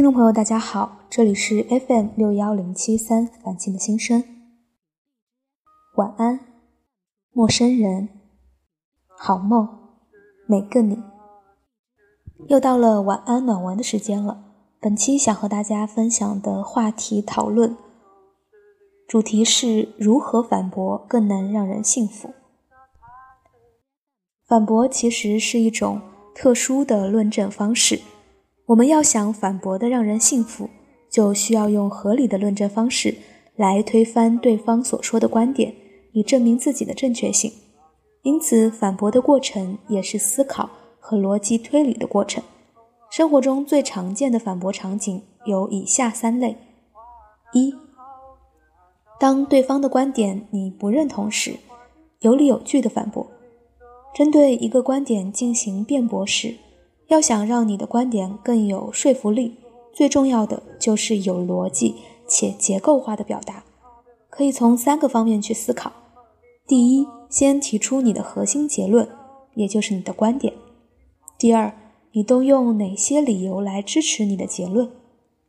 [0.00, 4.24] 听众朋友，大家好，这里是 FM 六幺零七三晚清的心声。
[5.96, 6.40] 晚安，
[7.32, 8.08] 陌生人，
[9.08, 9.68] 好梦，
[10.46, 11.02] 每个你。
[12.48, 14.42] 又到了晚安暖文的时间了。
[14.80, 17.76] 本期想和大家分享的话题讨论，
[19.06, 22.32] 主题是如何反驳更能让人幸福。
[24.46, 26.00] 反驳其实是一种
[26.34, 28.00] 特殊的论证方式。
[28.70, 30.70] 我们要想反驳的让人信服，
[31.10, 33.16] 就需要用合理的论证方式
[33.56, 35.74] 来推翻对方所说的观点，
[36.12, 37.52] 以证明自己的正确性。
[38.22, 42.44] 因此，反驳的过程也是思考和逻辑推理的过程。
[43.10, 46.56] 生活中最常见的反驳场景有以下三类：
[47.52, 47.74] 一、
[49.18, 51.56] 当对方的观点你不认同时，
[52.20, 53.26] 有理有据的反驳；
[54.14, 56.54] 针对一个观点进行辩驳时。
[57.10, 59.56] 要想让你的观点更有说服力，
[59.92, 61.96] 最重要的就是有逻辑
[62.28, 63.64] 且结构化的表达。
[64.28, 65.90] 可以从三个方面去思考：
[66.68, 69.08] 第一，先提出你的核心结论，
[69.54, 70.54] 也就是你的观点；
[71.36, 71.74] 第二，
[72.12, 74.88] 你都用哪些理由来支持你的结论，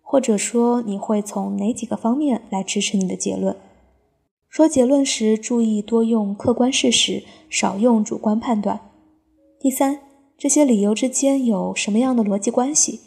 [0.02, 3.56] 或者说你会从哪几个方面来支持你的结论。
[4.50, 8.80] 说结论时，注意多用客观事实，少用主观判断。
[9.60, 10.00] 第三。
[10.42, 13.00] 这些理由之间有什么样的逻辑关系？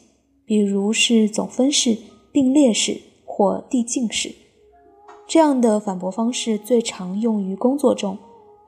[0.45, 1.99] 比如是总分式、
[2.31, 4.33] 并列式或递进式。
[5.27, 8.17] 这样的反驳方式最常用于工作中。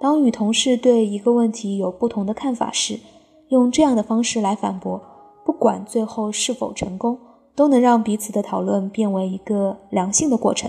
[0.00, 2.98] 当与同事对一个问题有不同的看法时，
[3.50, 5.00] 用这样的方式来反驳，
[5.44, 7.16] 不管最后是否成功，
[7.54, 10.68] 都能让彼此的讨论变为一个良性的过程，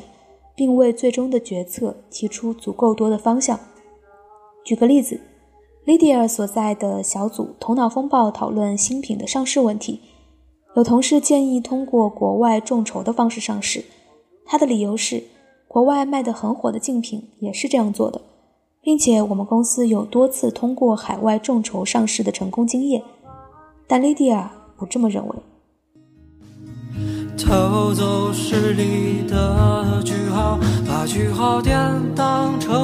[0.56, 3.60] 并为最终的决策提出足够多的方向。
[4.64, 5.20] 举个例子。
[5.88, 10.02] Lydia 所在的小组头脑风暴讨论新品的上市问题，
[10.76, 13.86] 有同事建议通过国外众筹的方式上市。
[14.46, 15.24] 他的理由是，
[15.66, 18.20] 国外卖得很火的竞品也是这样做的，
[18.82, 23.02] 并且我们公司有多次通过海外众筹上市的成功经验。
[23.88, 24.44] 但 Lydia
[24.76, 25.36] 不这么认为。
[27.38, 31.74] 偷走诗里的句号，把句号点
[32.14, 32.77] 当成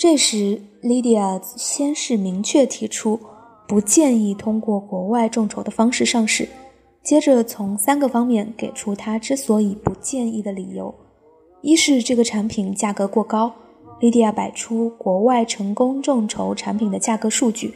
[0.00, 3.20] 这时，Lydia 先是明确提出
[3.68, 6.48] 不建议通过国外众筹的方式上市，
[7.02, 10.94] 接着从三个方面给出他之所以不建议的理由：
[11.60, 13.52] 一是这个产品价格过高
[14.00, 17.74] ，Lydia 摆出国外成功众筹产品的价格数据，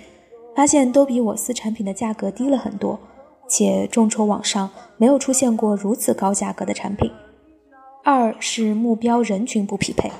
[0.56, 2.98] 发现都比我司产品的价格低了很多，
[3.46, 7.10] 且众筹网上没有出现过如此高价格的产品；
[8.02, 10.10] 二是目标人群不匹配。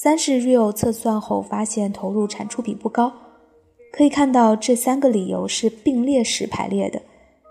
[0.00, 3.12] 三是 Real 测算后发现投入产出比不高，
[3.92, 7.02] 可以看到这三个理由是并列式排列的，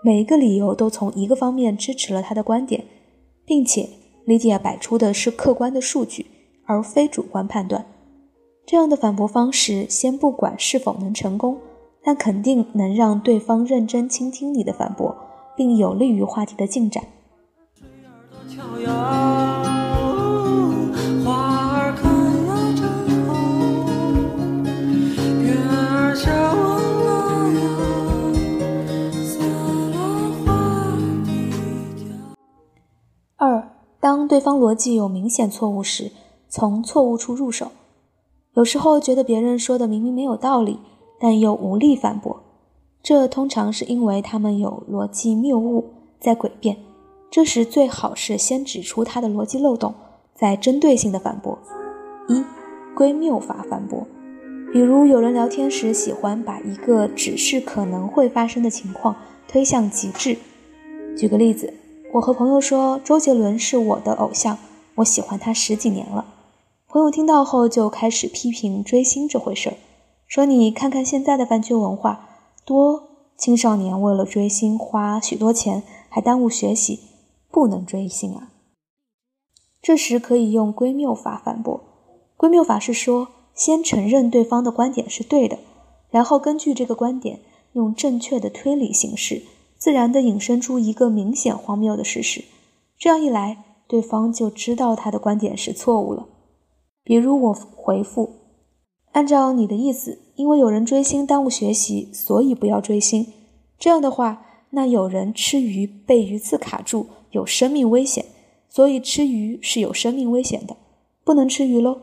[0.02, 2.82] 每一个理由都从一个方面支持了他的观点，
[3.44, 3.86] 并且
[4.26, 6.24] Lydia 摆出的是客观的数据，
[6.64, 7.84] 而非主观判断。
[8.64, 11.58] 这样的反驳方式，先不管是否能成功，
[12.02, 15.14] 但肯定能让对方认真倾听你的反驳，
[15.54, 17.04] 并有利于话题的进展。
[34.28, 36.12] 对方逻辑有明显错误时，
[36.48, 37.72] 从错误处入手。
[38.54, 40.78] 有时候觉得别人说的明明没有道理，
[41.18, 42.40] 但又无力反驳，
[43.02, 45.86] 这通常是因为他们有逻辑谬误
[46.20, 46.76] 在诡辩。
[47.30, 49.94] 这时最好是先指出他的逻辑漏洞，
[50.34, 51.58] 再针对性的反驳。
[52.28, 52.44] 一
[52.94, 54.06] 归谬法反驳，
[54.72, 59.16] 比如有人聊天时喜欢把一个只是可能会发生的情况
[59.46, 60.36] 推向极致。
[61.16, 61.72] 举个例子。
[62.12, 64.56] 我和朋友说，周杰伦是我的偶像，
[64.94, 66.24] 我喜欢他十几年了。
[66.88, 69.76] 朋友听到后就开始批评追星这回事儿，
[70.26, 72.26] 说你看看现在的饭圈文化，
[72.64, 73.02] 多
[73.36, 77.00] 青少年为了追星花许多钱，还耽误学习，
[77.50, 78.52] 不能追星啊。
[79.82, 81.78] 这时可以用归谬法反驳。
[82.38, 85.58] 归谬法是说，先承认对方的观点是对的，
[86.08, 87.40] 然后根据这个观点，
[87.74, 89.42] 用正确的推理形式。
[89.78, 92.44] 自然地引申出一个明显荒谬的事实，
[92.98, 96.26] 这样一来，对方就知道他的观点是错误了。
[97.04, 98.32] 比如我回复
[99.12, 103.26] ：“按照你的意思，因为有人追星耽误学习，所以不要追星。
[103.78, 108.26] 这样的话，那有人吃鱼被鱼刺卡住，有生命危险，
[108.68, 110.76] 所以吃鱼是有生命危险的，
[111.24, 112.00] 不能吃鱼喽。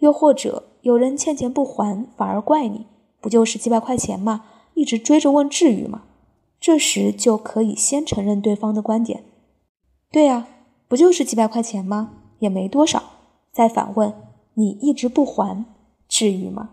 [0.00, 2.86] 又或者有人欠钱不还，反而怪你，
[3.20, 4.44] 不就是几百块钱吗？
[4.74, 6.02] 一直追着问至于吗？”
[6.62, 9.24] 这时就可以先承认对方的观点。
[10.12, 10.46] 对呀，
[10.86, 12.12] 不就是几百块钱吗？
[12.38, 13.02] 也没多少。
[13.50, 14.14] 再反问，
[14.54, 15.64] 你一直不还，
[16.06, 16.70] 至于吗？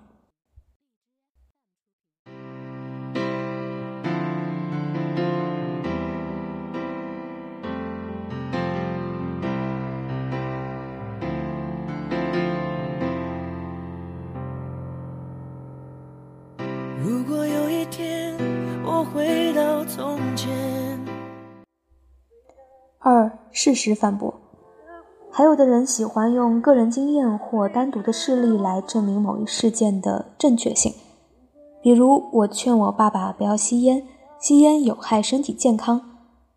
[23.01, 24.33] 二，事实反驳。
[25.31, 30.93] 还有的人喜欢用个人经验或单独的事例来证明某一事件的正确性。
[31.81, 34.05] 比如，我劝我爸爸不要吸烟，
[34.37, 36.01] 吸烟有害身体健康。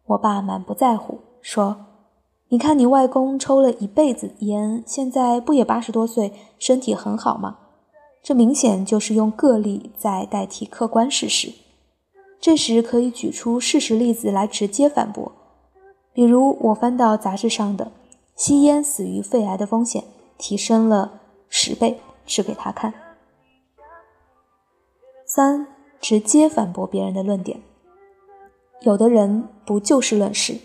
[0.06, 1.76] 我爸满不在乎，说
[2.50, 7.58] ：“你看你外公抽了一辈子烟，现在不也八十多岁，身体很好吗？”
[8.20, 11.52] 这明显就是用个例在代替客观事实。
[12.40, 15.30] 这时可以举出事实例子来直接反驳，
[16.12, 17.90] 比如我翻到杂志上的
[18.36, 20.04] 吸烟死于肺癌的风险
[20.38, 22.92] 提升了十倍，指给他看。
[25.26, 25.66] 三，
[26.00, 27.60] 直接反驳别人的论点。
[28.80, 30.56] 有的人不就事论事，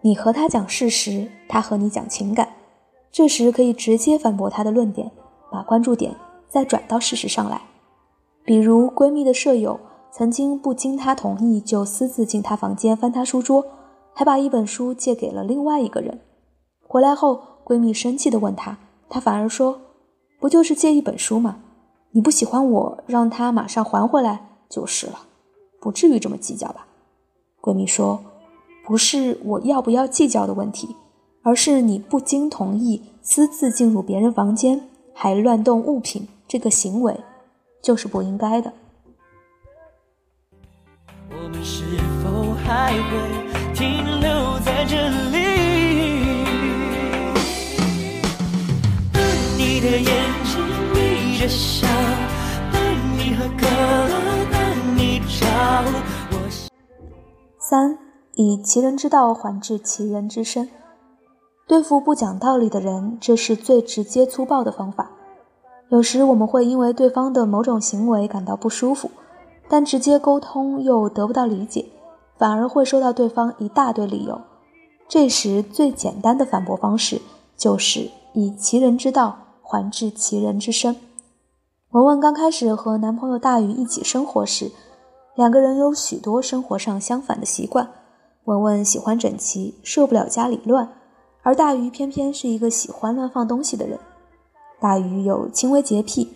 [0.00, 2.48] 你和他讲事实，他和你讲情感，
[3.10, 5.10] 这时可以直接反驳他的论点，
[5.50, 6.14] 把关注点。
[6.48, 7.60] 再转到事实上来，
[8.44, 9.78] 比如闺蜜的舍友
[10.10, 13.66] 曾经不经她同意就私自进她房间翻她书桌，
[14.18, 16.22] 还把一本书借给了另外一个人。
[16.80, 18.78] 回来后，闺蜜生气地问她，
[19.10, 19.78] 她反而说
[20.40, 21.58] ：“不就是借一本书吗？
[22.12, 25.26] 你不喜欢我，让他马上还回来就是了，
[25.82, 26.86] 不至于这么计较吧？”
[27.60, 28.18] 闺蜜说
[28.88, 30.96] ：“不是我要不要计较的问题，
[31.42, 37.14] 而是你不经同意私自进入别人房间，还乱动物品。”这个行为
[37.82, 38.72] 就是不应该的。
[41.28, 41.84] 我们是
[42.22, 43.55] 否还会
[57.68, 57.98] 三，
[58.36, 60.68] 以其人之道还治其人之身。
[61.66, 65.10] 对付不讲道理的人，这是最直接粗暴的方法。
[65.88, 69.10] 有时我们会因为对方的某种行为感到不舒服，
[69.68, 71.86] 但直接沟通又得不到理解，
[72.38, 74.40] 反而会收到对方一大堆理由。
[75.08, 77.20] 这时最简单的反驳方式
[77.56, 80.94] 就是以其人之道还治其人之身。
[81.90, 84.70] 文文刚开始和男朋友大宇一起生活时，
[85.36, 87.88] 两个人有许多生活上相反的习惯。
[88.44, 90.88] 文文喜欢整齐，受不了家里乱，
[91.42, 93.98] 而大鱼偏偏是一个喜欢乱放东西的人。
[94.80, 96.32] 大鱼有轻微洁癖，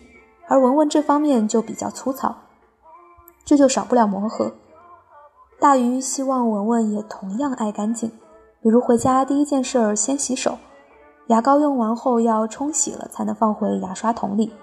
[0.47, 2.35] 而文文这方面就比较粗糙，
[3.43, 4.51] 这就少不了磨合。
[5.59, 8.11] 大鱼希望文文也同样爱干净，
[8.61, 10.57] 比如回家第一件事儿先洗手，
[11.27, 14.53] 牙膏用完后要冲洗了才能放回牙刷桶里，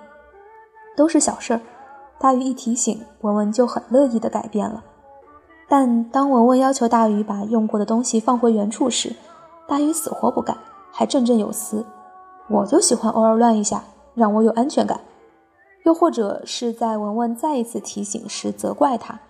[0.97, 1.61] 都是小事儿。
[2.19, 4.83] 大鱼一提醒，文文就很乐意的改变了。
[5.69, 9.15] 但当文文要求大鱼把用过的东西放回原处时，
[9.67, 10.57] 大鱼死活不干，
[10.91, 11.85] 还振振有词。
[12.49, 13.85] 我就喜欢偶尔乱一下，
[14.15, 15.01] 让我有安全感。
[15.85, 19.21] 又或者是在文文再一次提醒时责怪他，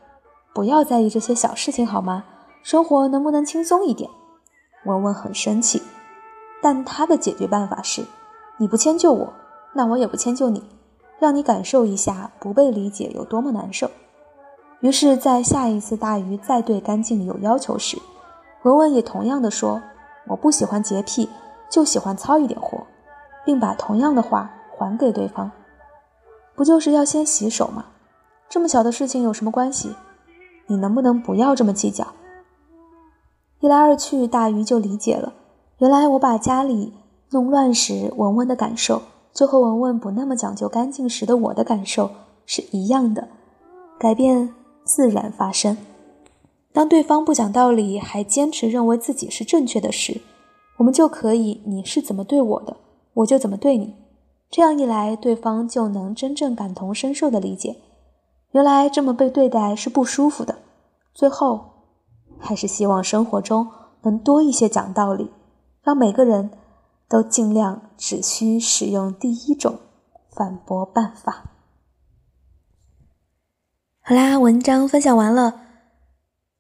[0.55, 2.25] 不要在意这些小事情好吗？
[2.63, 4.09] 生活能不能轻松一点？
[4.85, 5.83] 文文很生气，
[6.63, 8.05] 但他的解决办法是：
[8.59, 9.33] 你不迁就我，
[9.75, 10.63] 那我也不迁就你，
[11.19, 13.91] 让你感受一下不被理解有多么难受。
[14.81, 17.99] 于是，在下一次大鱼再对干净有要求时，
[18.63, 19.83] 文文也同样的说：
[20.29, 21.29] 我不喜欢洁癖，
[21.69, 22.87] 就喜欢糙一点活。
[23.45, 25.51] 并把同样的话还给对方，
[26.55, 27.87] 不就是要先洗手吗？
[28.47, 29.97] 这么小的事情有什么关系？
[30.67, 32.07] 你能不能不要这么计较？
[33.61, 35.33] 一来二去，大鱼就理解了。
[35.79, 36.93] 原来我把家里
[37.31, 39.01] 弄乱时，文文的感受
[39.39, 42.11] 就和文文不那么讲究干净时的我的感受
[42.45, 43.29] 是一样的，
[43.97, 44.53] 改变
[44.83, 45.77] 自然发生。
[46.73, 50.21] 当对方不讲道理，还坚持认为自己是正确的时，
[50.79, 52.77] 我们就可以：你是怎么对我的？
[53.15, 53.95] 我就怎么对你，
[54.51, 57.77] 这样一来，对方就能真正感同身受的理解，
[58.51, 60.57] 原来这么被对待是不舒服的。
[61.15, 61.61] 最后，
[62.41, 63.69] 还是希望生活中
[64.03, 65.31] 能多一些讲道理，
[65.85, 66.51] 让每个人
[67.09, 69.81] 都尽量只需使用第一种
[70.31, 71.51] 反驳办法。
[74.01, 75.63] 好啦，文章分享完了。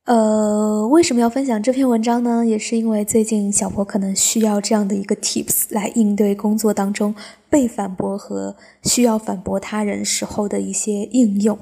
[0.04, 2.44] 呃，为什么要分享这篇文章呢？
[2.44, 7.14] 也是因为最近小博可能需要这样的一个 tips 来应对工作当中
[7.48, 11.58] 被反驳和需要反驳他人时候的一些应用。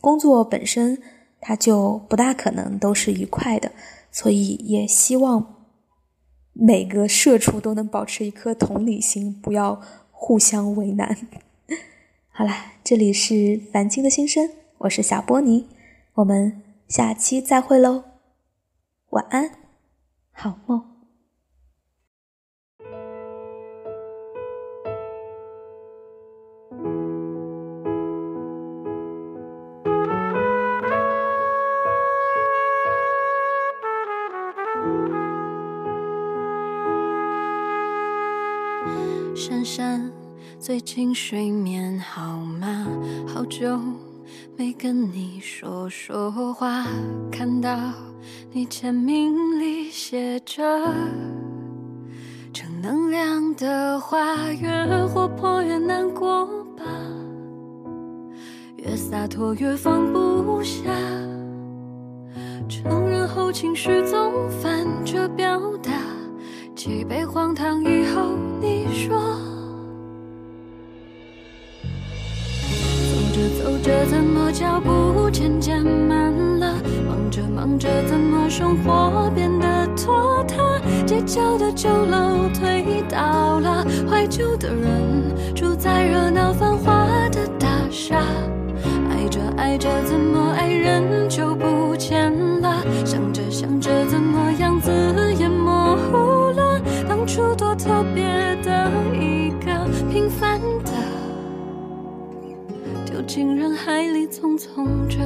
[0.00, 1.00] 工作本身
[1.40, 3.70] 它就不大可能都是愉快的。
[4.10, 5.53] 所以也希望
[6.54, 9.80] 每个社畜都能保持一颗同理心，不要
[10.10, 11.16] 互相为难。
[12.30, 15.68] 好啦，这里是凡青的心声，我是小波尼，
[16.14, 18.04] 我们下期再会喽，
[19.10, 19.50] 晚安，
[20.32, 20.93] 好梦。
[40.66, 42.86] 最近睡眠好吗？
[43.28, 43.78] 好久
[44.56, 46.86] 没跟你说说话。
[47.30, 47.78] 看到
[48.50, 50.64] 你签名里写着
[52.50, 56.82] 正能量的话，越活泼越难过吧，
[58.76, 60.80] 越洒脱越放不下。
[62.70, 65.92] 承认后情绪总反着表达。
[66.74, 69.38] 几杯荒唐以后，你说，
[74.54, 76.74] 脚步渐渐慢了？
[77.08, 80.80] 忙着忙着怎么生活变得拖沓？
[81.04, 88.14] 街角的酒楼推倒了，怀旧的人住在热闹繁华的大厦，
[89.10, 92.76] 爱着爱着怎么爱人就不见了？
[93.04, 94.88] 想着想着怎么样子
[95.36, 96.52] 也模糊。
[96.52, 98.22] 了，当初多特别
[98.62, 98.88] 的
[103.34, 105.18] 进人海里匆匆着。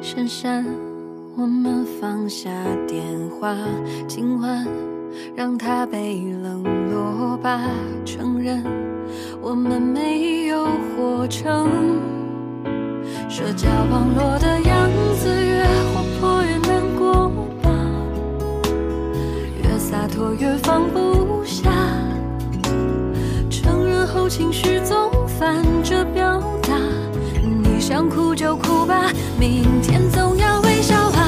[0.00, 0.64] 珊珊，
[1.36, 2.48] 我们放下
[2.86, 3.56] 电话，
[4.06, 4.64] 今晚。
[5.34, 7.60] 让他被冷落吧，
[8.04, 8.62] 承认
[9.46, 10.64] 我们没有
[10.96, 12.00] 活成
[13.28, 17.28] 社交网络的样子，越活泼越难过
[17.62, 17.70] 吧，
[19.62, 21.70] 越洒脱越放不下，
[23.50, 26.72] 承认后情绪总反着表达，
[27.42, 31.18] 你想哭就哭吧，明天总要微笑吧，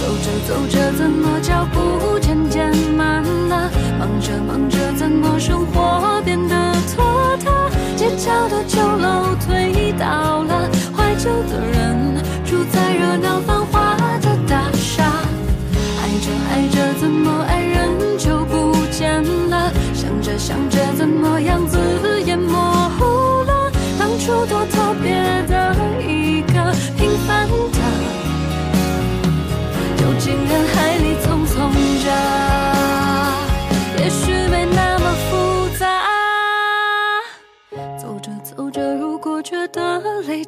[0.00, 1.63] 走着走着怎么脚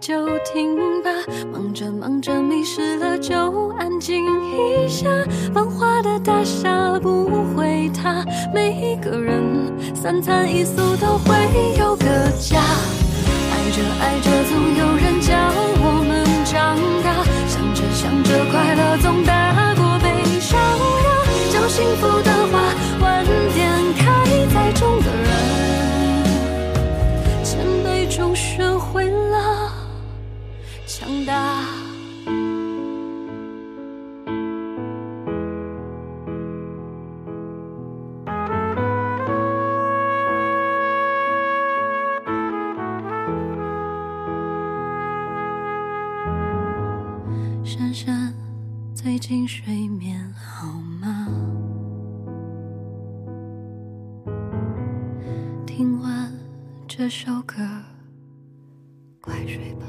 [0.06, 1.10] 就停吧，
[1.52, 5.08] 忙着忙着迷失了，就安静一下。
[5.52, 7.24] 繁华的大厦不
[7.56, 9.42] 会塌，每一个人
[9.96, 11.34] 三餐一宿都会
[11.76, 12.06] 有个
[12.38, 12.62] 家。
[13.50, 15.05] 爱着爱着，总有人
[47.78, 48.32] 珊珊，
[48.94, 51.28] 最近睡眠好吗？
[55.66, 56.32] 听完
[56.88, 57.56] 这首歌，
[59.20, 59.86] 快睡吧。